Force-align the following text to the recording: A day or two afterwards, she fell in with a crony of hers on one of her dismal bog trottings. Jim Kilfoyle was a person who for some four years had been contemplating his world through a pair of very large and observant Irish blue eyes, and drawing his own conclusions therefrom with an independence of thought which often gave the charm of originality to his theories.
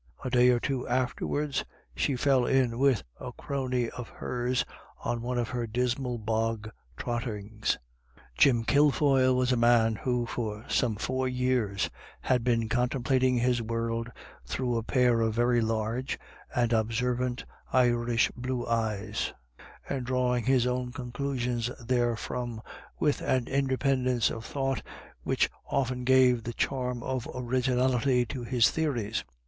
A 0.25 0.31
day 0.31 0.49
or 0.49 0.59
two 0.59 0.87
afterwards, 0.87 1.63
she 1.95 2.15
fell 2.15 2.47
in 2.47 2.79
with 2.79 3.03
a 3.19 3.31
crony 3.33 3.87
of 3.91 4.09
hers 4.09 4.65
on 5.05 5.21
one 5.21 5.37
of 5.37 5.49
her 5.49 5.67
dismal 5.67 6.17
bog 6.17 6.67
trottings. 6.97 7.77
Jim 8.35 8.63
Kilfoyle 8.63 9.35
was 9.35 9.51
a 9.51 9.57
person 9.57 9.97
who 9.97 10.25
for 10.25 10.65
some 10.67 10.95
four 10.95 11.27
years 11.27 11.87
had 12.21 12.43
been 12.43 12.67
contemplating 12.67 13.37
his 13.37 13.61
world 13.61 14.09
through 14.43 14.75
a 14.75 14.81
pair 14.81 15.21
of 15.21 15.35
very 15.35 15.61
large 15.61 16.17
and 16.55 16.73
observant 16.73 17.45
Irish 17.71 18.31
blue 18.35 18.65
eyes, 18.65 19.33
and 19.87 20.03
drawing 20.07 20.45
his 20.45 20.65
own 20.65 20.91
conclusions 20.91 21.69
therefrom 21.79 22.59
with 22.99 23.21
an 23.21 23.47
independence 23.47 24.31
of 24.31 24.45
thought 24.45 24.81
which 25.21 25.47
often 25.69 26.05
gave 26.05 26.41
the 26.43 26.53
charm 26.53 27.03
of 27.03 27.29
originality 27.35 28.25
to 28.25 28.43
his 28.43 28.71
theories. 28.71 29.23